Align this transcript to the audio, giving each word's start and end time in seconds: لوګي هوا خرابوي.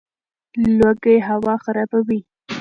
لوګي 0.79 1.15
هوا 1.27 1.55
خرابوي. 1.63 2.19